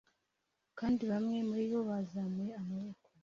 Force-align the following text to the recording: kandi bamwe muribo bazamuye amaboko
kandi 0.79 1.01
bamwe 1.11 1.37
muribo 1.49 1.79
bazamuye 1.89 2.51
amaboko 2.61 3.05